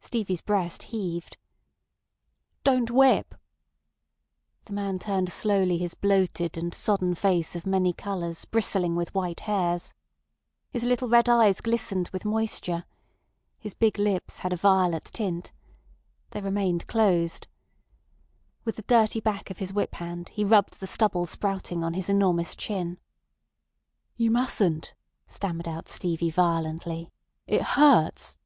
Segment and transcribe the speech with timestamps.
[0.00, 1.36] Stevie's breast heaved.
[2.64, 3.36] "Don't whip."
[4.64, 9.38] The man turned slowly his bloated and sodden face of many colours bristling with white
[9.46, 9.92] hairs.
[10.72, 12.84] His little red eyes glistened with moisture.
[13.60, 15.52] His big lips had a violet tint.
[16.30, 17.46] They remained closed.
[18.64, 22.08] With the dirty back of his whip hand he rubbed the stubble sprouting on his
[22.08, 22.98] enormous chin.
[24.16, 24.94] "You mustn't,"
[25.28, 27.12] stammered out Stevie violently.
[27.46, 28.36] "It hurts."